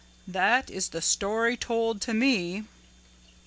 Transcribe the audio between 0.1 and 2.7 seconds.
"That is the story told to me."